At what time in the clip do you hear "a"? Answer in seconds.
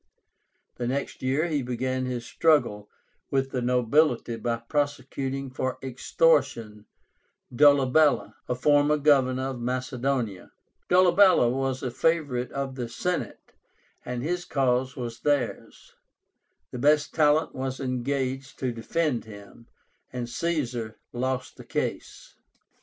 8.49-8.55, 11.83-11.91